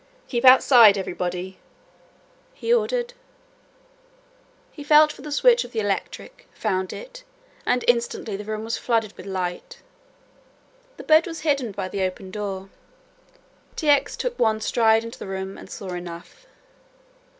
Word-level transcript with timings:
"Keep 0.29 0.45
outside, 0.45 0.97
everybody," 0.97 1.59
he 2.55 2.73
ordered. 2.73 3.13
He 4.71 4.83
felt 4.83 5.11
for 5.11 5.21
the 5.21 5.31
switch 5.31 5.63
of 5.63 5.73
the 5.73 5.79
electric, 5.79 6.47
found 6.55 6.91
it 6.91 7.23
and 7.67 7.85
instantly 7.87 8.35
the 8.35 8.43
room 8.43 8.63
was 8.63 8.79
flooded 8.79 9.15
with 9.15 9.27
light. 9.27 9.83
The 10.97 11.03
bed 11.03 11.27
was 11.27 11.41
hidden 11.41 11.71
by 11.71 11.87
the 11.87 12.01
open 12.01 12.31
door. 12.31 12.71
T. 13.75 13.89
X. 13.89 14.17
took 14.17 14.39
one 14.39 14.59
stride 14.61 15.03
into 15.03 15.19
the 15.19 15.27
room 15.27 15.55
and 15.55 15.69
saw 15.69 15.89
enough. 15.89 16.47